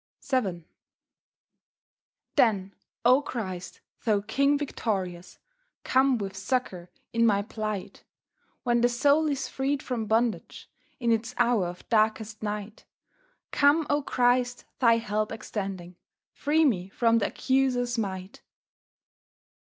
VII 0.31 0.63
Then, 2.35 2.73
O 3.05 3.21
Christ, 3.21 3.81
Thou 4.03 4.21
King 4.21 4.57
victorious, 4.57 5.37
Come 5.83 6.17
with 6.17 6.35
succour 6.35 6.89
in 7.13 7.23
my 7.23 7.43
plight; 7.43 8.03
When 8.63 8.81
the 8.81 8.89
soul 8.89 9.27
is 9.27 9.47
freed 9.47 9.83
from 9.83 10.07
bondage, 10.07 10.71
In 10.99 11.11
its 11.11 11.35
hour 11.37 11.67
of 11.67 11.87
darkest 11.89 12.41
night; 12.41 12.85
Come, 13.51 13.85
O 13.91 14.01
Christ, 14.01 14.65
Thy 14.79 14.97
help 14.97 15.31
extending, 15.31 15.97
Free 16.31 16.65
me 16.65 16.89
from 16.89 17.19
the 17.19 17.27
accuser's 17.27 17.99
might. 17.99 18.41